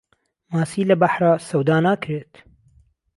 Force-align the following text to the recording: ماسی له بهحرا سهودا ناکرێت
ماسی 0.53 0.81
له 0.89 0.95
بهحرا 1.01 1.33
سهودا 1.47 1.77
ناکرێت 1.87 2.33